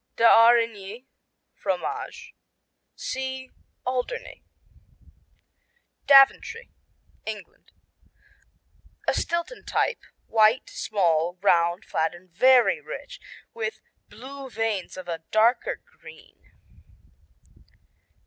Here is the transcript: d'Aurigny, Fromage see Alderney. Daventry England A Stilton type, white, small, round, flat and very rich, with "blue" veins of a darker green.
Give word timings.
d'Aurigny, 0.15 1.05
Fromage 1.53 2.33
see 2.95 3.51
Alderney. 3.85 4.43
Daventry 6.07 6.71
England 7.23 7.71
A 9.07 9.13
Stilton 9.13 9.63
type, 9.63 9.99
white, 10.25 10.67
small, 10.71 11.37
round, 11.43 11.85
flat 11.85 12.15
and 12.15 12.31
very 12.31 12.81
rich, 12.81 13.19
with 13.53 13.79
"blue" 14.09 14.49
veins 14.49 14.97
of 14.97 15.07
a 15.07 15.19
darker 15.29 15.83
green. 16.01 16.51